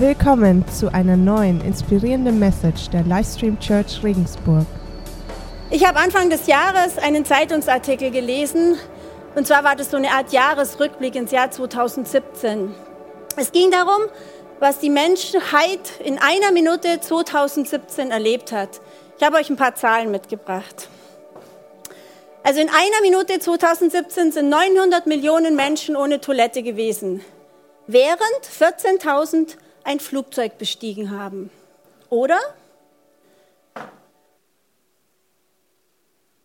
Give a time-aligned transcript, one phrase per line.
[0.00, 4.64] Willkommen zu einer neuen inspirierenden Message der Livestream Church Regensburg.
[5.72, 8.76] Ich habe Anfang des Jahres einen Zeitungsartikel gelesen
[9.34, 12.72] und zwar war das so eine Art Jahresrückblick ins Jahr 2017.
[13.36, 14.02] Es ging darum,
[14.60, 18.80] was die Menschheit in einer Minute 2017 erlebt hat.
[19.18, 20.88] Ich habe euch ein paar Zahlen mitgebracht.
[22.44, 27.20] Also in einer Minute 2017 sind 900 Millionen Menschen ohne Toilette gewesen,
[27.88, 28.20] während
[28.60, 29.56] 14.000
[29.88, 31.50] ein Flugzeug bestiegen haben.
[32.10, 32.38] Oder?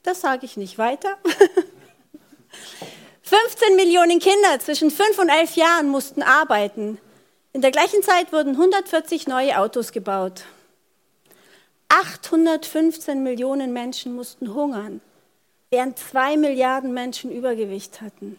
[0.04, 1.18] Das sage ich nicht weiter.
[3.22, 7.00] 15 Millionen Kinder zwischen 5 und 11 Jahren mussten arbeiten.
[7.52, 10.46] In der gleichen Zeit wurden 140 neue Autos gebaut.
[11.90, 15.02] 815 Millionen Menschen mussten hungern
[15.70, 18.38] während zwei Milliarden Menschen Übergewicht hatten.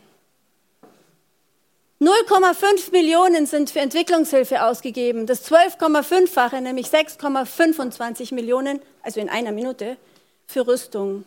[2.05, 9.97] 0,5 Millionen sind für Entwicklungshilfe ausgegeben, das 12,5-fache, nämlich 6,25 Millionen, also in einer Minute,
[10.47, 11.25] für Rüstung.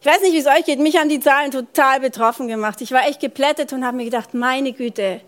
[0.00, 2.80] Ich weiß nicht, wie es euch geht, mich haben die Zahlen total betroffen gemacht.
[2.80, 5.20] Ich war echt geplättet und habe mir gedacht, meine Güte,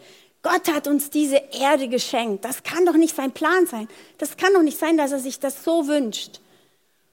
[0.43, 2.45] Gott hat uns diese Erde geschenkt.
[2.45, 3.89] Das kann doch nicht sein Plan sein.
[4.19, 6.41] Das kann doch nicht sein, dass er sich das so wünscht.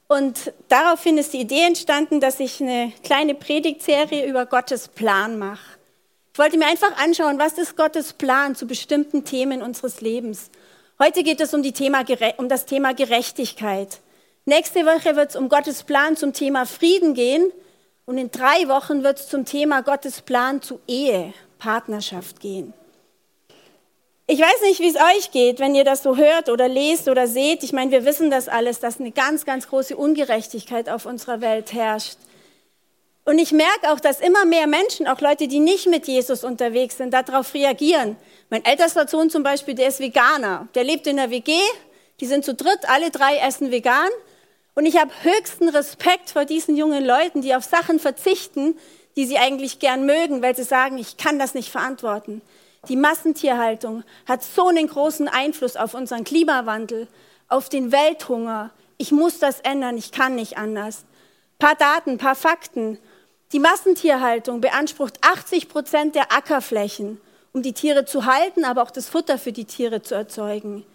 [0.07, 5.76] Und daraufhin ist die Idee entstanden, dass ich eine kleine Predigtserie über Gottes Plan mache.
[6.37, 10.51] Ich wollte mir einfach anschauen, was ist Gottes Plan zu bestimmten Themen unseres Lebens.
[10.99, 12.05] Heute geht es um, Thema,
[12.37, 14.01] um das Thema Gerechtigkeit.
[14.45, 17.51] Nächste Woche wird es um Gottes Plan zum Thema Frieden gehen.
[18.05, 22.71] Und in drei Wochen wird es zum Thema Gottes Plan zu Ehe, Partnerschaft gehen.
[24.27, 27.25] Ich weiß nicht, wie es euch geht, wenn ihr das so hört oder lest oder
[27.25, 27.63] seht.
[27.63, 31.73] Ich meine, wir wissen das alles, dass eine ganz, ganz große Ungerechtigkeit auf unserer Welt
[31.73, 32.19] herrscht.
[33.27, 36.95] Und ich merke auch, dass immer mehr Menschen, auch Leute, die nicht mit Jesus unterwegs
[36.95, 38.15] sind, darauf reagieren.
[38.49, 40.69] Mein ältester Sohn zum Beispiel, der ist Veganer.
[40.75, 41.51] Der lebt in der WG.
[42.21, 44.07] Die sind zu dritt, alle drei essen vegan.
[44.75, 48.77] Und ich habe höchsten Respekt vor diesen jungen Leuten, die auf Sachen verzichten,
[49.17, 52.41] die sie eigentlich gern mögen, weil sie sagen, ich kann das nicht verantworten.
[52.87, 57.09] Die Massentierhaltung hat so einen großen Einfluss auf unseren Klimawandel,
[57.49, 58.71] auf den Welthunger.
[58.97, 61.03] Ich muss das ändern, ich kann nicht anders.
[61.59, 62.99] Paar Daten, paar Fakten.
[63.53, 67.21] Die Massentierhaltung beansprucht 80 Prozent der Ackerflächen,
[67.53, 70.85] um die Tiere zu halten, aber auch das Futter für die Tiere zu erzeugen.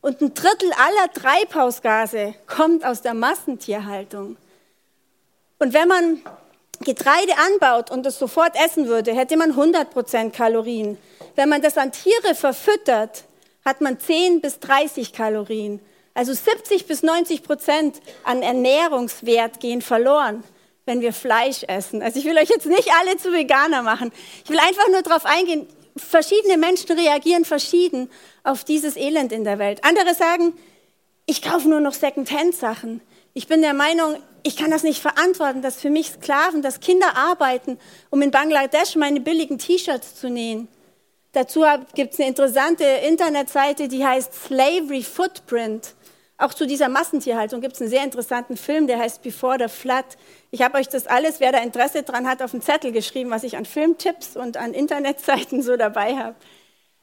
[0.00, 4.36] Und ein Drittel aller Treibhausgase kommt aus der Massentierhaltung.
[5.60, 6.20] Und wenn man
[6.80, 10.98] Getreide anbaut und es sofort essen würde, hätte man 100 Prozent Kalorien.
[11.36, 13.22] Wenn man das an Tiere verfüttert,
[13.64, 15.78] hat man 10 bis 30 Kalorien.
[16.14, 20.42] Also 70 bis 90 Prozent an Ernährungswert gehen verloren,
[20.84, 22.02] wenn wir Fleisch essen.
[22.02, 24.12] Also ich will euch jetzt nicht alle zu Veganer machen.
[24.44, 25.66] Ich will einfach nur darauf eingehen,
[25.96, 28.10] verschiedene Menschen reagieren verschieden
[28.44, 29.84] auf dieses Elend in der Welt.
[29.84, 30.54] Andere sagen,
[31.26, 33.00] ich kaufe nur noch Second-Hand-Sachen.
[33.34, 37.16] Ich bin der Meinung, ich kann das nicht verantworten, dass für mich Sklaven, dass Kinder
[37.16, 37.78] arbeiten,
[38.10, 40.68] um in Bangladesch meine billigen T-Shirts zu nähen.
[41.32, 45.94] Dazu gibt es eine interessante Internetseite, die heißt Slavery Footprint.
[46.42, 50.04] Auch zu dieser Massentierhaltung gibt es einen sehr interessanten Film, der heißt Before the Flood.
[50.50, 53.44] Ich habe euch das alles, wer da Interesse dran hat, auf den Zettel geschrieben, was
[53.44, 56.34] ich an Filmtipps und an Internetseiten so dabei habe.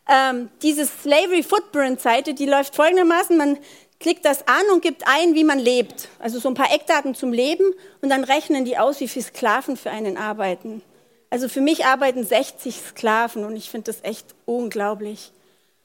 [0.09, 3.57] Ähm, diese Slavery Footprint Seite, die läuft folgendermaßen, man
[4.01, 6.09] klickt das an und gibt ein, wie man lebt.
[6.19, 7.63] Also so ein paar Eckdaten zum Leben
[8.01, 10.81] und dann rechnen die aus, wie viele Sklaven für einen arbeiten.
[11.29, 15.31] Also für mich arbeiten 60 Sklaven und ich finde das echt unglaublich.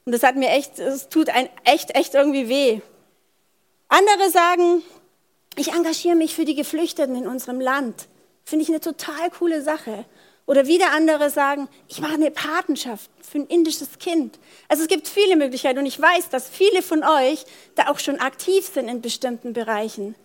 [0.07, 2.81] Und das hat mir echt, es tut ein echt, echt irgendwie weh.
[3.97, 4.83] Andere sagen,
[5.55, 8.09] ich engagiere mich für die Geflüchteten in unserem Land.
[8.45, 10.05] Finde ich eine total coole Sache.
[10.47, 14.41] Oder wieder andere sagen, ich mache eine Patenschaft für ein indisches Kind.
[14.67, 17.45] Also es gibt viele Möglichkeiten und ich weiß, dass viele von euch
[17.77, 20.17] da auch schon aktiv sind in bestimmten Bereichen.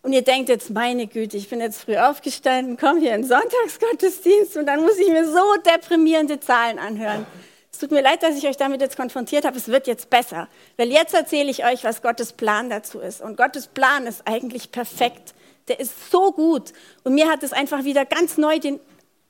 [0.00, 4.56] Und ihr denkt jetzt, meine Güte, ich bin jetzt früh aufgestanden, komme hier in Sonntagsgottesdienst
[4.56, 7.26] und dann muss ich mir so deprimierende Zahlen anhören.
[7.74, 9.56] Es tut mir leid, dass ich euch damit jetzt konfrontiert habe.
[9.56, 10.46] Es wird jetzt besser.
[10.76, 13.20] Weil jetzt erzähle ich euch, was Gottes Plan dazu ist.
[13.20, 15.34] Und Gottes Plan ist eigentlich perfekt.
[15.66, 16.72] Der ist so gut.
[17.02, 18.78] Und mir hat es einfach wieder ganz neu den,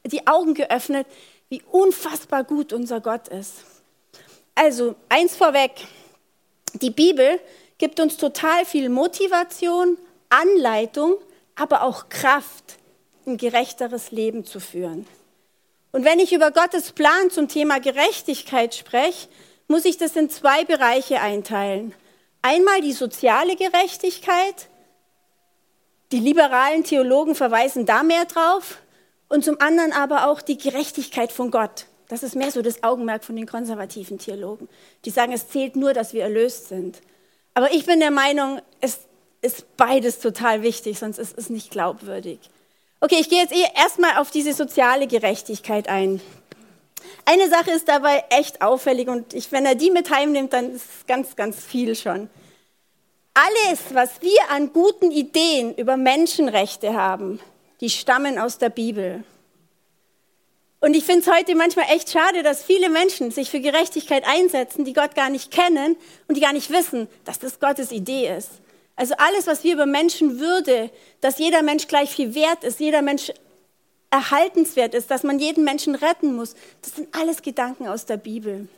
[0.05, 1.07] die Augen geöffnet,
[1.49, 3.65] wie unfassbar gut unser Gott ist.
[4.55, 5.71] Also, eins vorweg.
[6.75, 7.41] Die Bibel
[7.79, 9.97] gibt uns total viel Motivation,
[10.29, 11.17] Anleitung,
[11.55, 12.77] aber auch Kraft,
[13.27, 15.07] ein gerechteres Leben zu führen.
[15.95, 19.29] Und wenn ich über Gottes Plan zum Thema Gerechtigkeit spreche,
[19.69, 21.95] muss ich das in zwei Bereiche einteilen.
[22.43, 24.67] Einmal die soziale Gerechtigkeit.
[26.11, 28.79] Die liberalen Theologen verweisen da mehr drauf.
[29.29, 31.87] Und zum anderen aber auch die Gerechtigkeit von Gott.
[32.09, 34.69] Das ist mehr so das Augenmerk von den konservativen Theologen.
[35.05, 37.03] Die sagen, es zählt nur, dass wir erlöst sind.
[37.55, 38.99] Aber ich bin der Meinung, es
[39.43, 42.41] ist beides total wichtig, sonst ist es nicht glaubwürdig.
[43.05, 46.23] Okay, ich gehe jetzt eh erstmal auf diese soziale Gerechtigkeit ein.
[47.27, 50.87] Eine Sache ist dabei echt auffällig und ich, wenn er die mit heimnimmt, dann ist
[50.87, 52.31] es ganz, ganz viel schon.
[53.35, 57.41] Alles, was wir an guten Ideen über Menschenrechte haben,
[57.83, 59.23] die stammen aus der Bibel.
[60.81, 64.87] Und ich finde es heute manchmal echt schade, dass viele Menschen sich für Gerechtigkeit einsetzen,
[64.87, 68.63] die Gott gar nicht kennen und die gar nicht wissen, dass das Gottes Idee ist.
[68.97, 73.33] Also alles, was wir über Menschenwürde, dass jeder Mensch gleich viel wert ist, jeder Mensch
[74.11, 78.69] erhaltenswert ist, dass man jeden Menschen retten muss, das sind alles Gedanken aus der Bibel.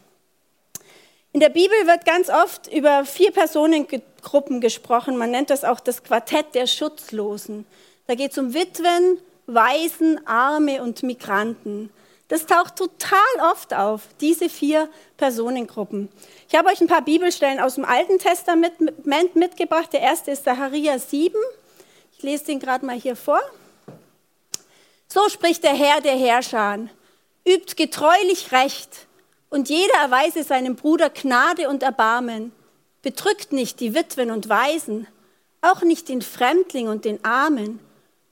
[1.33, 5.19] In der Bibel wird ganz oft über vier Personengruppen gesprochen.
[5.19, 7.67] Man nennt das auch das Quartett der Schutzlosen.
[8.07, 11.91] Da geht es um Witwen, Waisen, Arme und Migranten.
[12.29, 16.09] Das taucht total oft auf, diese vier Personengruppen.
[16.49, 19.93] Ich habe euch ein paar Bibelstellen aus dem Alten Testament mitgebracht.
[19.93, 21.35] Der erste ist Zachariah 7.
[22.17, 23.41] Ich lese den gerade mal hier vor.
[25.07, 26.89] So spricht der Herr der Herrscher.
[27.47, 29.07] Übt getreulich Recht
[29.49, 32.51] und jeder erweise seinem Bruder Gnade und Erbarmen.
[33.03, 35.07] Bedrückt nicht die Witwen und Waisen,
[35.61, 37.79] auch nicht den Fremdling und den Armen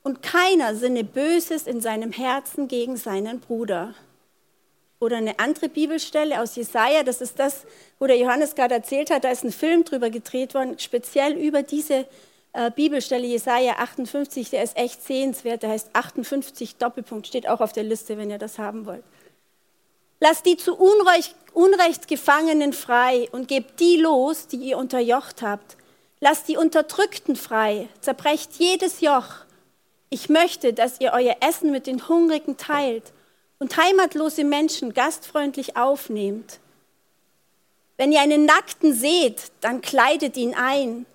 [0.04, 3.94] und keiner sinne Böses in seinem Herzen gegen seinen Bruder.
[5.00, 7.64] Oder eine andere Bibelstelle aus Jesaja, das ist das,
[7.98, 11.62] wo der Johannes gerade erzählt hat, da ist ein Film drüber gedreht worden, speziell über
[11.62, 12.06] diese
[12.52, 17.72] äh, Bibelstelle Jesaja 58, der ist echt sehenswert, der heißt 58 Doppelpunkt, steht auch auf
[17.72, 19.04] der Liste, wenn ihr das haben wollt.
[20.20, 25.76] Lasst die zu Unrecht, Unrecht Gefangenen frei und gebt die los, die ihr unterjocht habt.
[26.20, 29.43] Lasst die Unterdrückten frei, zerbrecht jedes Joch.
[30.10, 33.12] Ich möchte, dass ihr euer Essen mit den Hungrigen teilt
[33.58, 36.60] und heimatlose Menschen gastfreundlich aufnehmt.
[37.96, 41.06] Wenn ihr einen Nackten seht, dann kleidet ihn ein.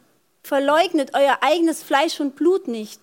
[0.43, 3.01] Verleugnet euer eigenes Fleisch und Blut nicht.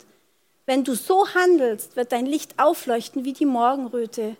[0.64, 4.36] Wenn du so handelst, wird dein Licht aufleuchten wie die Morgenröte.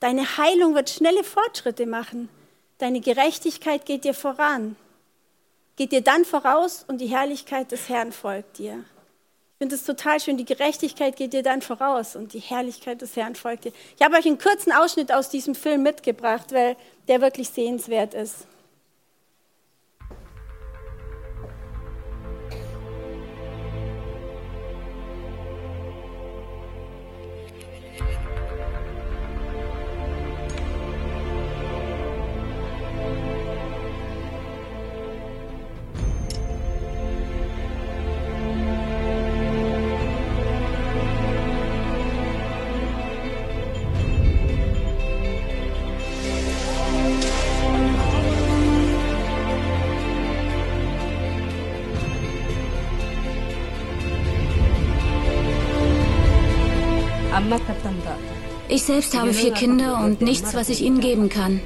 [0.00, 2.28] Deine Heilung wird schnelle Fortschritte machen.
[2.78, 4.76] Deine Gerechtigkeit geht dir voran.
[5.76, 8.84] Geht dir dann voraus und die Herrlichkeit des Herrn folgt dir.
[9.60, 13.16] Ich finde es total schön, die Gerechtigkeit geht dir dann voraus und die Herrlichkeit des
[13.16, 13.72] Herrn folgt dir.
[13.98, 16.76] Ich habe euch einen kurzen Ausschnitt aus diesem Film mitgebracht, weil
[17.08, 18.46] der wirklich sehenswert ist.
[58.88, 61.60] Selbst habe vier Kinder und nichts, was ich ihnen geben kann.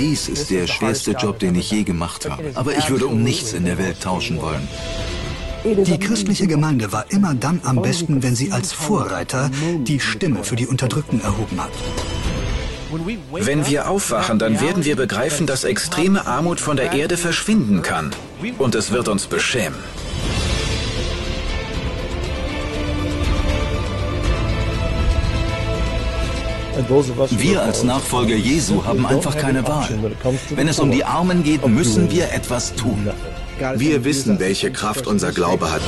[0.00, 2.52] Dies ist der schwerste Job, den ich je gemacht habe.
[2.54, 4.66] Aber ich würde um nichts in der Welt tauschen wollen.
[5.64, 10.56] Die christliche Gemeinde war immer dann am besten, wenn sie als Vorreiter die Stimme für
[10.56, 11.70] die Unterdrückten erhoben hat.
[13.32, 18.10] Wenn wir aufwachen, dann werden wir begreifen, dass extreme Armut von der Erde verschwinden kann.
[18.58, 19.78] Und es wird uns beschämen.
[27.30, 29.88] Wir als Nachfolger Jesu haben einfach keine Wahl.
[30.50, 33.10] Wenn es um die Armen geht, müssen wir etwas tun.
[33.62, 35.82] Wir wissen, welche Kraft unser Glaube hat.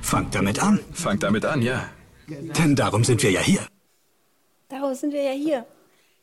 [0.00, 0.78] Fangt damit an.
[0.92, 1.88] Fangt damit an, ja.
[2.28, 3.66] Denn darum sind wir ja hier.
[4.68, 5.66] Darum sind wir ja hier.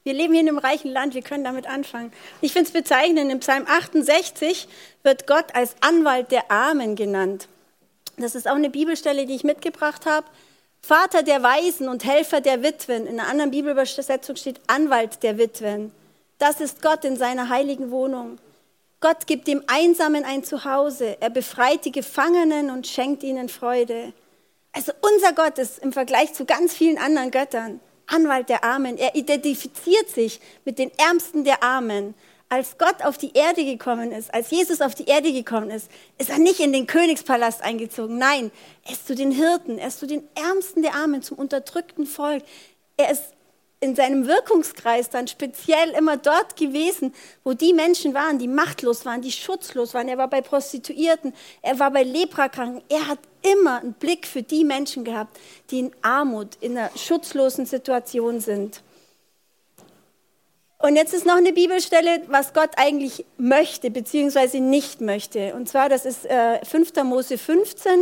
[0.04, 2.14] Wir leben hier in einem reichen Land, wir können damit anfangen.
[2.40, 4.70] Ich finde es bezeichnend, im Psalm 68
[5.04, 7.50] wird Gott als Anwalt der Armen genannt.
[8.16, 10.26] Das ist auch eine Bibelstelle, die ich mitgebracht habe.
[10.82, 13.08] Vater der Weisen und Helfer der Witwen.
[13.08, 15.92] In einer anderen Bibelübersetzung steht Anwalt der Witwen.
[16.40, 18.40] Das ist Gott in seiner heiligen Wohnung.
[19.02, 21.18] Gott gibt dem Einsamen ein Zuhause.
[21.20, 24.14] Er befreit die Gefangenen und schenkt ihnen Freude.
[24.72, 28.98] Also unser Gott ist im Vergleich zu ganz vielen anderen Göttern Anwalt der Armen.
[28.98, 32.16] Er identifiziert sich mit den Ärmsten der Armen.
[32.52, 36.32] als Gott auf die Erde gekommen ist, als Jesus auf die Erde gekommen ist, ist
[36.32, 38.18] er nicht in den Königspalast eingezogen.
[38.18, 38.50] Nein,
[38.86, 42.44] er ist zu den Hirten, er ist zu den Ärmsten der Armen, zum unterdrückten Volk.
[42.98, 43.34] Er ist
[43.82, 49.22] in seinem Wirkungskreis dann speziell immer dort gewesen, wo die Menschen waren, die machtlos waren,
[49.22, 50.10] die schutzlos waren.
[50.10, 52.84] Er war bei Prostituierten, er war bei Leprakranken.
[52.90, 55.40] Er hat immer einen Blick für die Menschen gehabt,
[55.72, 58.82] die in Armut, in einer schutzlosen Situation sind.
[60.82, 65.54] Und jetzt ist noch eine Bibelstelle, was Gott eigentlich möchte, beziehungsweise nicht möchte.
[65.54, 66.96] Und zwar, das ist äh, 5.
[67.04, 68.00] Mose 15.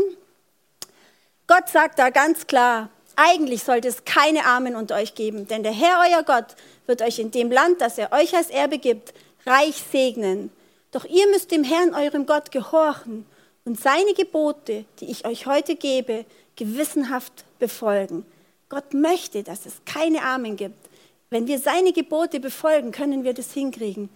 [1.47, 5.73] Gott sagt da ganz klar, eigentlich sollte es keine Armen unter euch geben, denn der
[5.73, 6.55] Herr, euer Gott,
[6.85, 9.13] wird euch in dem Land, das er euch als Erbe gibt,
[9.45, 10.51] reich segnen.
[10.91, 13.25] Doch ihr müsst dem Herrn, eurem Gott, gehorchen
[13.65, 18.25] und seine Gebote, die ich euch heute gebe, gewissenhaft befolgen.
[18.69, 20.87] Gott möchte, dass es keine Armen gibt.
[21.29, 24.09] Wenn wir seine Gebote befolgen, können wir das hinkriegen.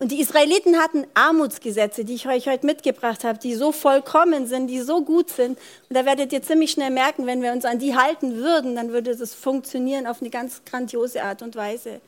[0.00, 4.66] Und die Israeliten hatten Armutsgesetze, die ich euch heute mitgebracht habe, die so vollkommen sind,
[4.66, 5.56] die so gut sind.
[5.88, 8.90] Und da werdet ihr ziemlich schnell merken, wenn wir uns an die halten würden, dann
[8.90, 12.00] würde das funktionieren auf eine ganz grandiose Art und Weise.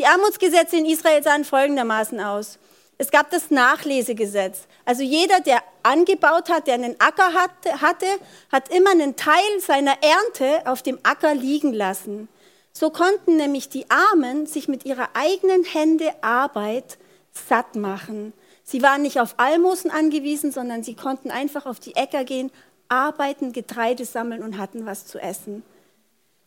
[0.00, 2.58] Die Armutsgesetze in Israel sahen folgendermaßen aus.
[2.98, 4.60] Es gab das Nachlesegesetz.
[4.84, 8.08] Also jeder, der angebaut hat, der einen Acker hatte,
[8.50, 12.28] hat immer einen Teil seiner Ernte auf dem Acker liegen lassen.
[12.72, 16.98] So konnten nämlich die Armen sich mit ihrer eigenen Hände Arbeit
[17.32, 18.32] satt machen.
[18.64, 22.50] Sie waren nicht auf Almosen angewiesen, sondern sie konnten einfach auf die Äcker gehen,
[22.88, 25.62] arbeiten, Getreide sammeln und hatten was zu essen.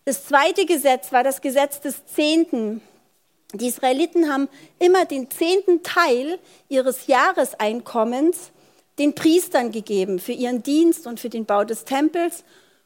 [0.06, 2.82] Das zweite Gesetz war das Gesetz des Zehnten.
[3.54, 8.52] Die Israeliten haben immer den zehnten Teil ihres Jahreseinkommens
[8.98, 12.44] den Priestern gegeben für ihren Dienst und für den Bau des Tempels.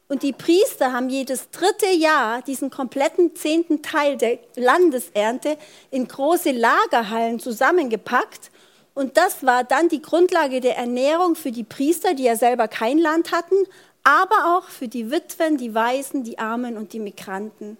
[0.08, 5.58] Und die Priester haben jedes dritte Jahr diesen kompletten zehnten Teil der Landesernte
[5.90, 8.50] in große Lagerhallen zusammengepackt.
[8.94, 12.98] Und das war dann die Grundlage der Ernährung für die Priester, die ja selber kein
[12.98, 13.56] Land hatten,
[14.04, 17.76] aber auch für die Witwen, die Waisen, die Armen und die Migranten.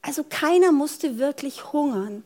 [0.00, 2.24] Also keiner musste wirklich hungern.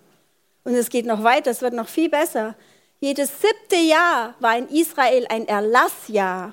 [0.62, 2.54] Und es geht noch weiter, es wird noch viel besser.
[3.00, 6.52] Jedes siebte Jahr war in Israel ein Erlassjahr.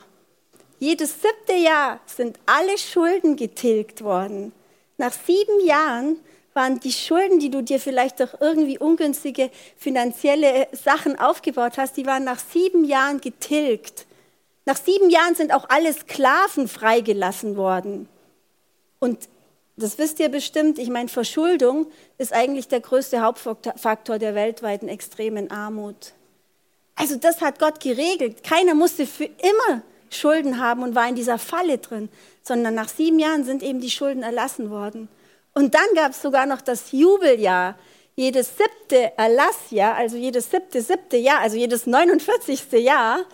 [0.79, 4.53] Jedes siebte Jahr sind alle Schulden getilgt worden.
[4.98, 6.17] Nach sieben Jahren
[6.53, 12.05] waren die Schulden, die du dir vielleicht durch irgendwie ungünstige finanzielle Sachen aufgebaut hast, die
[12.05, 14.05] waren nach sieben Jahren getilgt.
[14.65, 18.07] Nach sieben Jahren sind auch alle Sklaven freigelassen worden.
[19.00, 19.29] Und
[19.77, 25.51] das wisst ihr bestimmt, ich meine, Verschuldung ist eigentlich der größte Hauptfaktor der weltweiten extremen
[25.51, 26.13] Armut.
[26.95, 28.43] Also das hat Gott geregelt.
[28.43, 32.10] Keiner musste für immer Schulden haben und war in dieser Falle drin,
[32.42, 35.10] sondern nach sieben Jahren sind eben die Schulden erlassen worden.
[35.54, 37.75] Und dann gab es sogar noch das Jubeljahr.
[38.16, 42.72] Jedes siebte Erlassjahr, also jedes siebte, siebte Jahr, also jedes 49.
[42.74, 43.25] Jahr,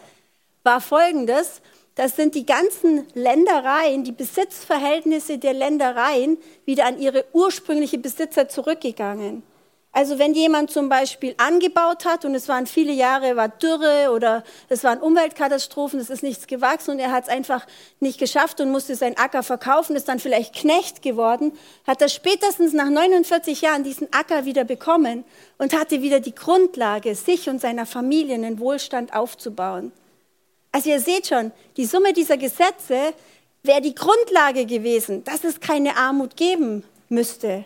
[0.63, 1.61] war folgendes.
[1.95, 9.43] Das sind die ganzen Ländereien, die Besitzverhältnisse der Ländereien wieder an ihre ursprüngliche Besitzer zurückgegangen.
[9.95, 14.43] Also wenn jemand zum Beispiel angebaut hat und es waren viele Jahre, war Dürre oder
[14.67, 17.65] es waren Umweltkatastrophen, es ist nichts gewachsen und er hat es einfach
[18.01, 21.53] nicht geschafft und musste seinen Acker verkaufen, ist dann vielleicht Knecht geworden,
[21.87, 25.23] hat er spätestens nach 49 Jahren diesen Acker wieder bekommen
[25.59, 29.93] und hatte wieder die Grundlage, sich und seiner Familie einen Wohlstand aufzubauen.
[30.73, 33.13] Also ihr seht schon, die Summe dieser Gesetze
[33.63, 37.63] wäre die Grundlage gewesen, dass es keine Armut geben müsste.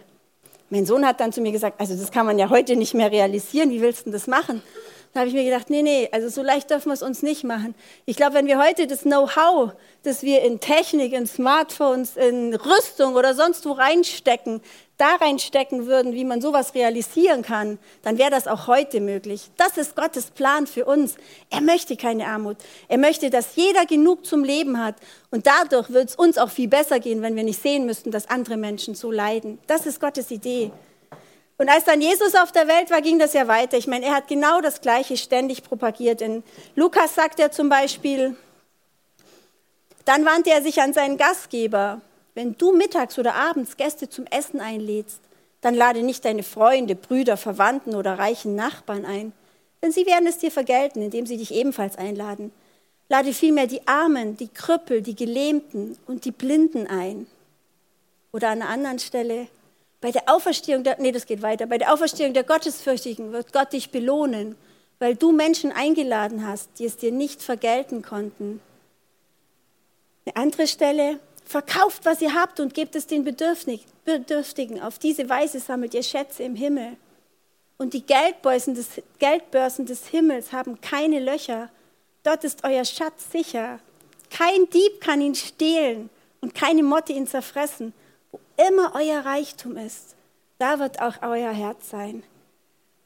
[0.69, 3.11] Mein Sohn hat dann zu mir gesagt, also das kann man ja heute nicht mehr
[3.11, 4.61] realisieren, wie willst du das machen?
[5.13, 7.43] Da habe ich mir gedacht, nee, nee, also so leicht dürfen wir es uns nicht
[7.43, 7.73] machen.
[8.05, 9.71] Ich glaube, wenn wir heute das Know-how,
[10.03, 14.61] das wir in Technik, in Smartphones, in Rüstung oder sonst wo reinstecken,
[14.97, 19.49] da reinstecken würden, wie man sowas realisieren kann, dann wäre das auch heute möglich.
[19.57, 21.15] Das ist Gottes Plan für uns.
[21.49, 22.57] Er möchte keine Armut.
[22.87, 24.95] Er möchte, dass jeder genug zum Leben hat.
[25.31, 28.29] Und dadurch wird es uns auch viel besser gehen, wenn wir nicht sehen müssten, dass
[28.29, 29.57] andere Menschen so leiden.
[29.65, 30.71] Das ist Gottes Idee.
[31.59, 33.77] Und als dann Jesus auf der Welt war, ging das ja weiter.
[33.77, 36.21] Ich meine, er hat genau das Gleiche ständig propagiert.
[36.21, 36.41] In
[36.75, 38.35] Lukas sagt er zum Beispiel,
[40.05, 42.01] dann wandte er sich an seinen Gastgeber
[42.39, 45.19] wenn du mittags oder abends Gäste zum Essen einlädst,
[45.59, 49.33] dann lade nicht deine Freunde, Brüder, Verwandten oder reichen Nachbarn ein,
[49.81, 52.53] denn sie werden es dir vergelten, indem sie dich ebenfalls einladen.
[53.09, 57.27] Lade vielmehr die Armen, die Krüppel, die Gelähmten und die Blinden ein.
[58.31, 59.47] Oder an einer anderen Stelle,
[60.01, 63.73] bei der Auferstehung der, nee, das geht weiter, bei der Auferstehung der Gottesfürchtigen wird Gott
[63.73, 64.55] dich belohnen,
[64.99, 68.61] weil du Menschen eingeladen hast, die es dir nicht vergelten konnten.
[70.25, 74.81] Eine andere Stelle, Verkauft, was ihr habt und gebt es den Bedürftigen.
[74.81, 76.95] Auf diese Weise sammelt ihr Schätze im Himmel.
[77.79, 81.71] und die Geldbörsen des, Geldbörsen des Himmels haben keine Löcher.
[82.21, 83.79] Dort ist euer Schatz sicher.
[84.29, 87.93] Kein Dieb kann ihn stehlen und keine Motte ihn zerfressen.
[88.31, 90.15] Wo immer euer Reichtum ist,
[90.57, 92.23] da wird auch euer Herz sein.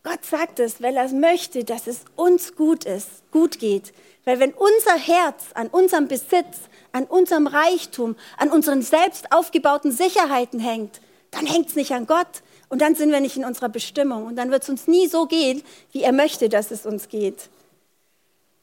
[0.04, 3.94] Gott sagt es, weil er möchte, dass es uns gut ist, gut geht.
[4.26, 6.58] Weil wenn unser Herz an unserem Besitz,
[6.92, 11.00] an unserem Reichtum, an unseren selbst aufgebauten Sicherheiten hängt,
[11.32, 14.36] dann hängt es nicht an Gott und dann sind wir nicht in unserer Bestimmung und
[14.36, 17.50] dann wird es uns nie so gehen, wie er möchte, dass es uns geht.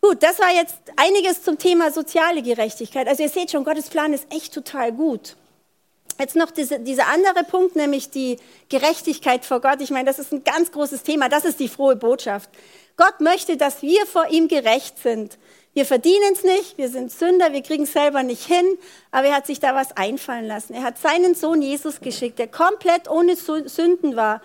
[0.02, 3.06] Gut, das war jetzt einiges zum Thema soziale Gerechtigkeit.
[3.06, 5.36] Also ihr seht schon, Gottes Plan ist echt total gut.
[6.20, 8.36] Jetzt noch diese, dieser andere Punkt, nämlich die
[8.68, 9.80] Gerechtigkeit vor Gott.
[9.80, 11.30] Ich meine, das ist ein ganz großes Thema.
[11.30, 12.50] Das ist die frohe Botschaft.
[12.98, 15.38] Gott möchte, dass wir vor ihm gerecht sind.
[15.72, 18.76] Wir verdienen es nicht, wir sind Sünder, wir kriegen es selber nicht hin,
[19.12, 20.74] aber er hat sich da was einfallen lassen.
[20.74, 24.42] Er hat seinen Sohn Jesus geschickt, der komplett ohne Sünden war.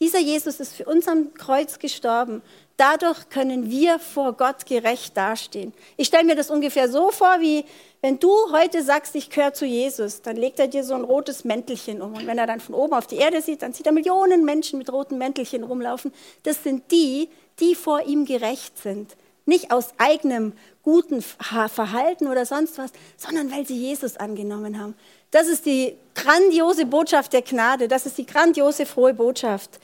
[0.00, 2.42] Dieser Jesus ist für uns am Kreuz gestorben.
[2.78, 5.74] Dadurch können wir vor Gott gerecht dastehen.
[5.96, 7.64] Ich stelle mir das ungefähr so vor, wie
[8.02, 11.44] wenn du heute sagst, ich gehöre zu Jesus, dann legt er dir so ein rotes
[11.44, 12.14] Mäntelchen um.
[12.14, 14.78] Und wenn er dann von oben auf die Erde sieht, dann sieht er Millionen Menschen
[14.78, 16.12] mit roten Mäntelchen rumlaufen.
[16.44, 19.16] Das sind die, die vor ihm gerecht sind.
[19.44, 20.52] Nicht aus eigenem
[20.84, 24.94] guten Verhalten oder sonst was, sondern weil sie Jesus angenommen haben.
[25.32, 27.88] Das ist die grandiose Botschaft der Gnade.
[27.88, 29.80] Das ist die grandiose frohe Botschaft.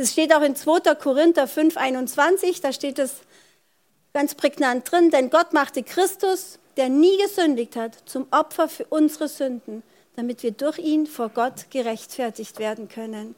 [0.00, 0.94] Das steht auch in 2.
[0.94, 2.62] Korinther 5, 21.
[2.62, 3.16] Da steht es
[4.14, 5.10] ganz prägnant drin.
[5.10, 9.82] Denn Gott machte Christus, der nie gesündigt hat, zum Opfer für unsere Sünden,
[10.16, 13.34] damit wir durch ihn vor Gott gerechtfertigt werden können.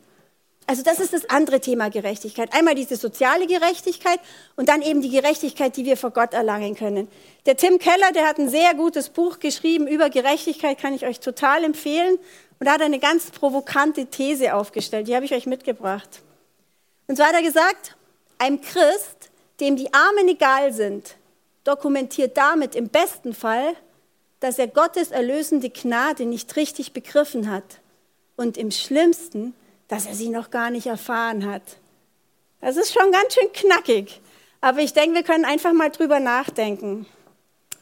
[0.68, 2.54] Also das ist das andere Thema Gerechtigkeit.
[2.54, 4.20] Einmal diese soziale Gerechtigkeit
[4.54, 7.08] und dann eben die Gerechtigkeit, die wir vor Gott erlangen können.
[7.44, 11.18] Der Tim Keller, der hat ein sehr gutes Buch geschrieben über Gerechtigkeit, kann ich euch
[11.18, 12.18] total empfehlen.
[12.60, 16.22] Und da hat er eine ganz provokante These aufgestellt, die habe ich euch mitgebracht.
[17.12, 17.94] Und zwar hat er gesagt,
[18.38, 21.16] ein Christ, dem die Armen egal sind,
[21.62, 23.74] dokumentiert damit im besten Fall,
[24.40, 27.80] dass er Gottes erlösende Gnade nicht richtig begriffen hat
[28.36, 29.52] und im schlimmsten,
[29.88, 31.60] dass er sie noch gar nicht erfahren hat.
[32.62, 34.22] Das ist schon ganz schön knackig,
[34.62, 37.04] aber ich denke, wir können einfach mal drüber nachdenken.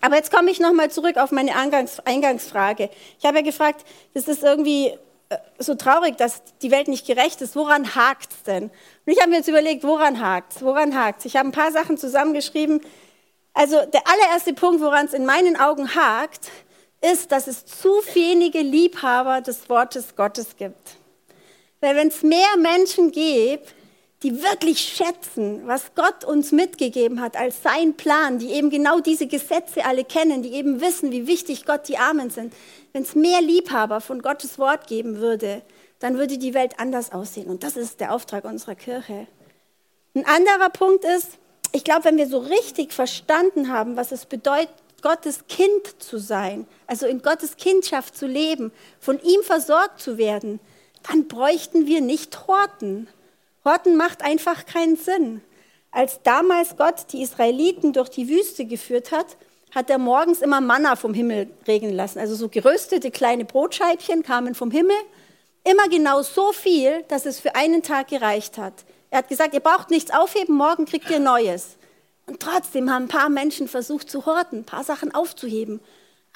[0.00, 2.90] Aber jetzt komme ich nochmal zurück auf meine Eingangsfrage.
[3.20, 4.98] Ich habe ja gefragt, das ist irgendwie
[5.58, 7.54] so traurig, dass die Welt nicht gerecht ist.
[7.54, 8.64] Woran hakt es denn?
[8.64, 10.62] Und ich habe mir jetzt überlegt, woran hakt es?
[10.62, 12.80] Woran hakt Ich habe ein paar Sachen zusammengeschrieben.
[13.52, 16.50] Also der allererste Punkt, woran es in meinen Augen hakt,
[17.00, 20.96] ist, dass es zu wenige Liebhaber des Wortes Gottes gibt.
[21.80, 23.74] Weil wenn es mehr Menschen gibt,
[24.22, 29.26] die wirklich schätzen, was Gott uns mitgegeben hat als sein Plan, die eben genau diese
[29.26, 32.52] Gesetze alle kennen, die eben wissen, wie wichtig Gott die Armen sind.
[32.92, 35.62] Wenn es mehr Liebhaber von Gottes Wort geben würde,
[36.00, 37.48] dann würde die Welt anders aussehen.
[37.48, 39.26] Und das ist der Auftrag unserer Kirche.
[40.14, 41.38] Ein anderer Punkt ist,
[41.72, 46.66] ich glaube, wenn wir so richtig verstanden haben, was es bedeutet, Gottes Kind zu sein,
[46.86, 50.60] also in Gottes Kindschaft zu leben, von ihm versorgt zu werden,
[51.08, 53.08] dann bräuchten wir nicht Horten.
[53.64, 55.42] Horten macht einfach keinen Sinn.
[55.90, 59.36] Als damals Gott die Israeliten durch die Wüste geführt hat,
[59.74, 62.18] hat er morgens immer Manna vom Himmel regnen lassen.
[62.18, 64.96] Also so geröstete kleine Brotscheibchen kamen vom Himmel.
[65.64, 68.72] Immer genau so viel, dass es für einen Tag gereicht hat.
[69.10, 71.76] Er hat gesagt, ihr braucht nichts aufheben, morgen kriegt ihr Neues.
[72.26, 75.80] Und trotzdem haben ein paar Menschen versucht zu horten, ein paar Sachen aufzuheben.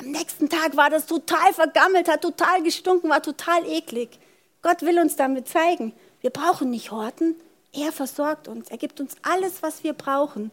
[0.00, 4.18] Am nächsten Tag war das total vergammelt, hat total gestunken, war total eklig.
[4.60, 5.92] Gott will uns damit zeigen,
[6.24, 7.36] wir brauchen nicht horten,
[7.74, 10.50] er versorgt uns, er gibt uns alles, was wir brauchen.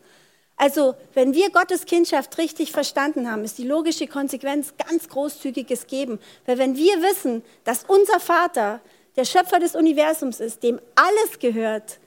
[0.58, 6.20] Also, wenn wir Gottes Kindschaft richtig verstanden haben, ist die logische Konsequenz ganz großzügiges Geben.
[6.46, 8.82] Weil wenn wir wissen, dass unser Vater
[9.16, 12.00] der Schöpfer des Universums ist, dem alles gehört,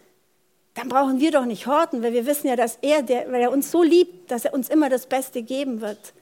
[0.75, 3.51] dann brauchen wir doch nicht horten, weil wir wissen ja, dass er, der, weil er
[3.51, 6.13] uns so liebt, dass er uns immer das Beste geben wird.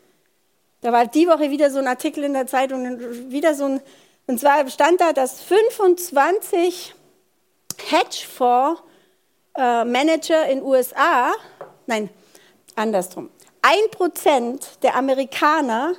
[0.81, 3.01] Da war die Woche wieder so ein Artikel in der Zeitung,
[3.33, 3.81] wieder so ein
[4.27, 6.95] und zwar stand da, dass 25
[7.91, 11.33] Hedgefonds-Manager in USA,
[11.87, 12.11] nein,
[12.75, 13.31] andersrum,
[13.63, 15.95] ein Prozent der Amerikaner,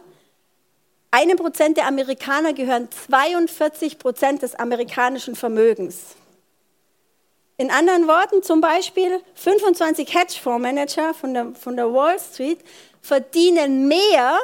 [1.11, 6.15] einem Prozent der Amerikaner gehören 42 Prozent des amerikanischen Vermögens.
[7.57, 12.59] In anderen Worten, zum Beispiel 25 Hedgefondsmanager von der, von der Wall Street
[13.01, 14.39] verdienen mehr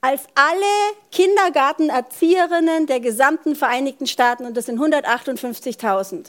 [0.00, 6.26] als alle Kindergartenerzieherinnen der gesamten Vereinigten Staaten und das sind 158.000.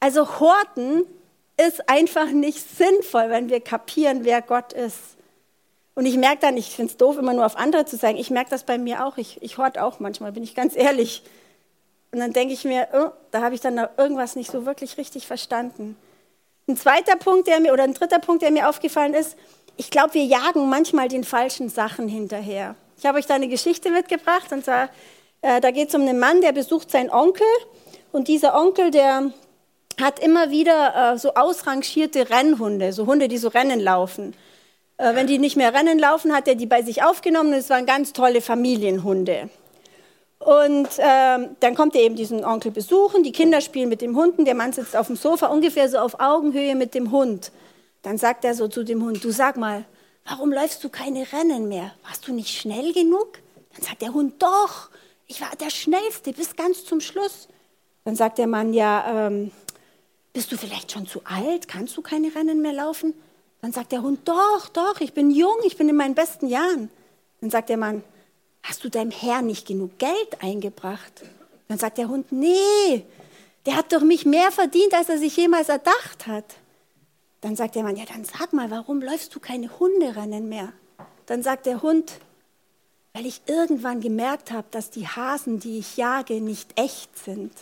[0.00, 1.04] Also Horten
[1.56, 4.98] ist einfach nicht sinnvoll, wenn wir kapieren, wer Gott ist.
[5.94, 8.30] Und ich merke dann, ich finde es doof, immer nur auf andere zu sagen, ich
[8.30, 11.22] merke das bei mir auch, ich, ich hort auch manchmal, bin ich ganz ehrlich.
[12.12, 15.26] Und dann denke ich mir, oh, da habe ich dann irgendwas nicht so wirklich richtig
[15.26, 15.96] verstanden.
[16.66, 19.36] Ein zweiter Punkt, der mir, oder ein dritter Punkt, der mir aufgefallen ist,
[19.76, 22.74] ich glaube, wir jagen manchmal den falschen Sachen hinterher.
[22.96, 24.88] Ich habe euch da eine Geschichte mitgebracht, und zwar,
[25.42, 27.46] äh, da geht es um einen Mann, der besucht seinen Onkel,
[28.12, 29.32] und dieser Onkel, der
[30.00, 34.34] hat immer wieder äh, so ausrangierte Rennhunde, so Hunde, die so Rennen laufen.
[34.96, 37.70] Äh, wenn die nicht mehr Rennen laufen, hat er die bei sich aufgenommen und es
[37.70, 39.48] waren ganz tolle Familienhunde.
[40.38, 44.46] Und ähm, dann kommt er eben diesen Onkel besuchen, die Kinder spielen mit dem Hunden,
[44.46, 47.52] der Mann sitzt auf dem Sofa ungefähr so auf Augenhöhe mit dem Hund.
[48.02, 49.84] Dann sagt er so zu dem Hund, du sag mal,
[50.24, 51.92] warum läufst du keine Rennen mehr?
[52.06, 53.38] Warst du nicht schnell genug?
[53.74, 54.88] Dann sagt der Hund, doch,
[55.26, 57.48] ich war der Schnellste bis ganz zum Schluss.
[58.04, 59.50] Dann sagt der Mann, ja, ähm,
[60.32, 61.68] bist du vielleicht schon zu alt?
[61.68, 63.14] Kannst du keine Rennen mehr laufen?
[63.62, 66.90] Dann sagt der Hund, doch, doch, ich bin jung, ich bin in meinen besten Jahren.
[67.40, 68.02] Dann sagt der Mann,
[68.62, 71.22] hast du deinem Herrn nicht genug Geld eingebracht?
[71.68, 73.04] Dann sagt der Hund, nee,
[73.66, 76.44] der hat doch mich mehr verdient, als er sich jemals erdacht hat.
[77.42, 80.72] Dann sagt der Mann, ja, dann sag mal, warum läufst du keine Hunderennen mehr?
[81.26, 82.12] Dann sagt der Hund,
[83.12, 87.52] weil ich irgendwann gemerkt habe, dass die Hasen, die ich jage, nicht echt sind.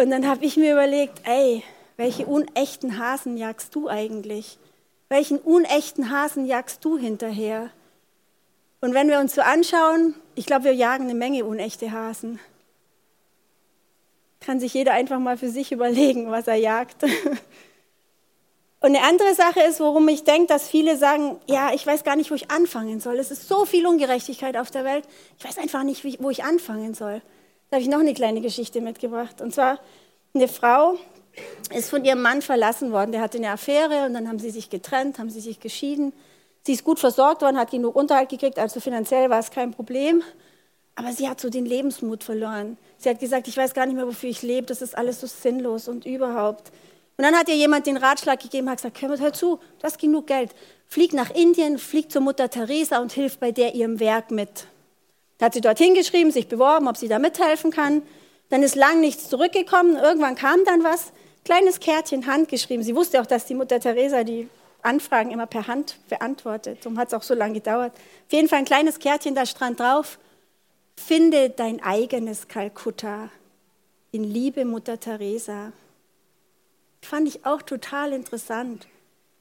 [0.00, 1.62] Und dann habe ich mir überlegt, ey,
[1.98, 4.56] welche unechten Hasen jagst du eigentlich?
[5.10, 7.68] Welchen unechten Hasen jagst du hinterher?
[8.80, 12.40] Und wenn wir uns so anschauen, ich glaube, wir jagen eine Menge unechte Hasen.
[14.40, 17.02] Kann sich jeder einfach mal für sich überlegen, was er jagt.
[18.82, 22.16] Und eine andere Sache ist, worum ich denke, dass viele sagen, ja, ich weiß gar
[22.16, 23.18] nicht, wo ich anfangen soll.
[23.18, 25.06] Es ist so viel Ungerechtigkeit auf der Welt.
[25.38, 27.20] Ich weiß einfach nicht, wo ich anfangen soll.
[27.70, 29.40] Da habe ich noch eine kleine Geschichte mitgebracht.
[29.40, 29.78] Und zwar
[30.34, 30.96] eine Frau
[31.72, 33.12] ist von ihrem Mann verlassen worden.
[33.12, 36.12] Der hatte eine Affäre und dann haben sie sich getrennt, haben sie sich geschieden.
[36.62, 40.22] Sie ist gut versorgt worden, hat genug Unterhalt gekriegt, also finanziell war es kein Problem.
[40.94, 42.76] Aber sie hat so den Lebensmut verloren.
[42.98, 45.26] Sie hat gesagt, ich weiß gar nicht mehr, wofür ich lebe, das ist alles so
[45.26, 46.70] sinnlos und überhaupt.
[47.16, 49.98] Und dann hat ihr jemand den Ratschlag gegeben, hat gesagt, hör, hör zu, du hast
[49.98, 50.50] genug Geld.
[50.86, 54.66] Flieg nach Indien, flieg zur Mutter Teresa und hilf bei der ihrem Werk mit.
[55.40, 58.02] Da hat sie dort hingeschrieben, sich beworben, ob sie da mithelfen kann.
[58.50, 59.96] Dann ist lang nichts zurückgekommen.
[59.96, 61.12] Irgendwann kam dann was.
[61.46, 62.84] Kleines Kärtchen, handgeschrieben.
[62.84, 64.50] Sie wusste auch, dass die Mutter Teresa die
[64.82, 66.80] Anfragen immer per Hand beantwortet.
[66.82, 67.92] Darum hat es auch so lange gedauert.
[67.94, 70.18] Auf jeden Fall ein kleines Kärtchen, da stand drauf,
[70.94, 73.30] finde dein eigenes Kalkutta
[74.12, 75.72] in Liebe Mutter Teresa.
[77.00, 78.86] Fand ich auch total interessant.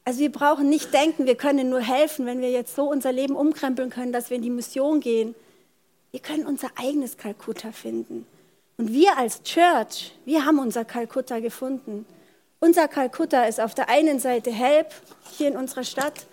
[0.05, 3.35] Also wir brauchen nicht denken, wir können nur helfen, wenn wir jetzt so unser Leben
[3.35, 5.35] umkrempeln können, dass wir in die Mission gehen.
[6.11, 8.25] Wir können unser eigenes Kalkutta finden.
[8.77, 12.05] Und wir als Church, wir haben unser Kalkutta gefunden.
[12.59, 14.87] Unser Kalkutta ist auf der einen Seite Help
[15.37, 16.25] hier in unserer Stadt.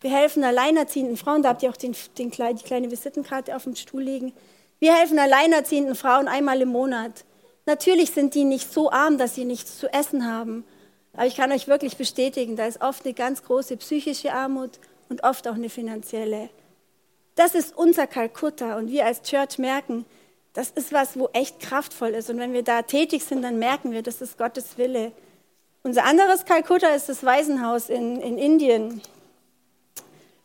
[0.00, 3.76] Wir helfen alleinerziehenden Frauen, da habt ihr auch den, den, die kleine Visitenkarte auf dem
[3.76, 4.32] Stuhl liegen.
[4.80, 7.24] Wir helfen alleinerziehenden Frauen einmal im Monat.
[7.66, 10.64] Natürlich sind die nicht so arm, dass sie nichts zu essen haben.
[11.12, 15.22] Aber ich kann euch wirklich bestätigen, da ist oft eine ganz große psychische Armut und
[15.24, 16.48] oft auch eine finanzielle.
[17.34, 20.04] Das ist unser Kalkutta und wir als Church merken,
[20.52, 22.28] das ist was, wo echt kraftvoll ist.
[22.28, 25.12] Und wenn wir da tätig sind, dann merken wir, das ist Gottes Wille.
[25.82, 29.00] Unser anderes Kalkutta ist das Waisenhaus in, in Indien,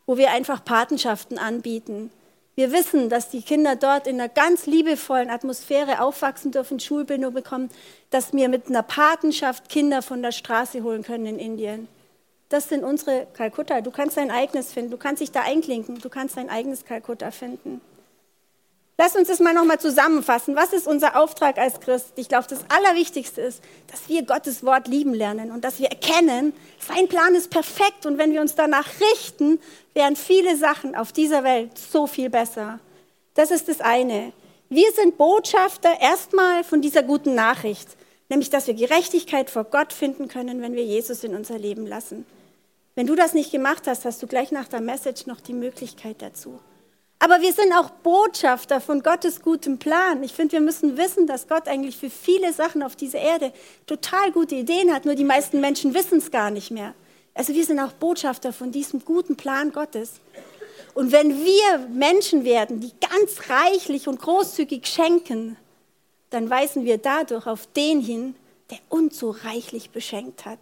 [0.06, 2.10] wo wir einfach Patenschaften anbieten.
[2.56, 7.70] Wir wissen, dass die Kinder dort in einer ganz liebevollen Atmosphäre aufwachsen dürfen, Schulbildung bekommen,
[8.10, 11.88] dass wir mit einer Patenschaft Kinder von der Straße holen können in Indien.
[12.50, 13.82] Das sind unsere Kalkutta.
[13.82, 17.32] Du kannst dein eigenes finden, du kannst dich da einklinken, du kannst dein eigenes Kalkutta
[17.32, 17.82] finden.
[19.00, 20.56] Lass uns das mal nochmal zusammenfassen.
[20.56, 22.14] Was ist unser Auftrag als Christ?
[22.16, 26.52] Ich glaube, das Allerwichtigste ist, dass wir Gottes Wort lieben lernen und dass wir erkennen,
[26.80, 29.60] sein Plan ist perfekt und wenn wir uns danach richten,
[29.94, 32.80] wären viele Sachen auf dieser Welt so viel besser.
[33.36, 34.34] Das ist das eine.
[34.70, 37.97] Wir sind Botschafter erstmal von dieser guten Nachricht,
[38.30, 42.26] nämlich dass wir Gerechtigkeit vor Gott finden können, wenn wir Jesus in unser Leben lassen.
[42.96, 46.22] Wenn du das nicht gemacht hast, hast du gleich nach der Message noch die Möglichkeit
[46.22, 46.60] dazu.
[47.20, 50.24] Aber wir sind auch Botschafter von Gottes gutem Plan.
[50.24, 53.52] Ich finde, wir müssen wissen, dass Gott eigentlich für viele Sachen auf dieser Erde
[53.88, 56.94] total gute Ideen hat, nur die meisten Menschen wissen es gar nicht mehr.
[57.34, 60.14] Also wir sind auch Botschafter von diesem guten Plan Gottes.
[60.94, 65.56] Und wenn wir Menschen werden, die ganz reichlich und großzügig schenken,
[66.30, 68.36] dann weisen wir dadurch auf den hin,
[68.70, 70.60] der uns so reichlich beschenkt hat.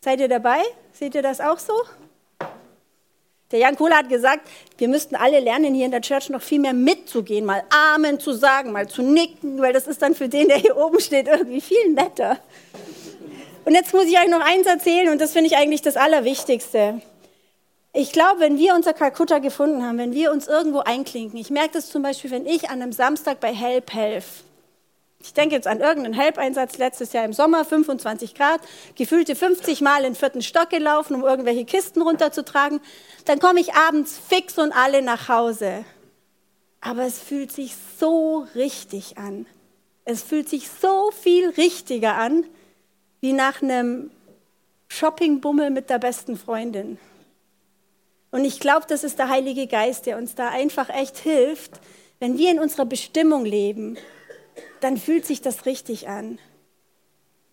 [0.00, 0.62] Seid ihr dabei?
[0.92, 1.74] Seht ihr das auch so?
[3.50, 4.46] Der Jan Kohler hat gesagt,
[4.76, 8.32] wir müssten alle lernen, hier in der Church noch viel mehr mitzugehen, mal Amen zu
[8.32, 11.62] sagen, mal zu nicken, weil das ist dann für den, der hier oben steht, irgendwie
[11.62, 12.38] viel netter.
[13.64, 17.00] Und jetzt muss ich euch noch eins erzählen und das finde ich eigentlich das Allerwichtigste.
[18.00, 21.72] Ich glaube, wenn wir unser Kalkutta gefunden haben, wenn wir uns irgendwo einklinken, ich merke
[21.72, 24.44] das zum Beispiel, wenn ich an einem Samstag bei Help helfe,
[25.20, 28.60] ich denke jetzt an irgendeinen Help-Einsatz letztes Jahr im Sommer, 25 Grad,
[28.94, 32.78] gefühlte 50 Mal in den vierten Stock gelaufen, um irgendwelche Kisten runterzutragen.
[33.24, 35.84] Dann komme ich abends fix und alle nach Hause.
[36.80, 39.46] Aber es fühlt sich so richtig an.
[40.04, 42.44] Es fühlt sich so viel richtiger an,
[43.20, 44.12] wie nach einem
[44.86, 46.96] Shoppingbummel mit der besten Freundin.
[48.30, 51.80] Und ich glaube, das ist der Heilige Geist, der uns da einfach echt hilft,
[52.20, 53.96] wenn wir in unserer Bestimmung leben
[54.80, 56.38] dann fühlt sich das richtig an.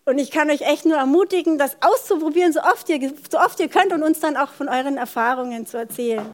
[0.04, 3.68] Und ich kann euch echt nur ermutigen, das auszuprobieren, so oft ihr, so oft ihr
[3.68, 6.24] könnt und uns dann auch von euren Erfahrungen zu erzählen.